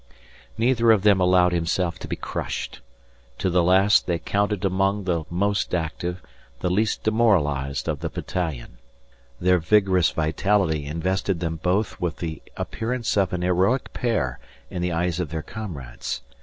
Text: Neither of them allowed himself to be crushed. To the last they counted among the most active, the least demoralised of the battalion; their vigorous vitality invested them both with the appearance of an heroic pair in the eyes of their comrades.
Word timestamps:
Neither 0.57 0.89
of 0.89 1.03
them 1.03 1.19
allowed 1.21 1.51
himself 1.53 1.99
to 1.99 2.07
be 2.07 2.15
crushed. 2.15 2.81
To 3.37 3.51
the 3.51 3.61
last 3.61 4.07
they 4.07 4.17
counted 4.17 4.65
among 4.65 5.03
the 5.03 5.25
most 5.29 5.75
active, 5.75 6.23
the 6.61 6.71
least 6.71 7.03
demoralised 7.03 7.87
of 7.87 7.99
the 7.99 8.09
battalion; 8.09 8.79
their 9.39 9.59
vigorous 9.59 10.09
vitality 10.09 10.87
invested 10.87 11.39
them 11.39 11.57
both 11.57 12.01
with 12.01 12.17
the 12.17 12.41
appearance 12.57 13.15
of 13.15 13.31
an 13.31 13.43
heroic 13.43 13.93
pair 13.93 14.39
in 14.71 14.81
the 14.81 14.91
eyes 14.91 15.19
of 15.19 15.29
their 15.29 15.43
comrades. 15.43 16.23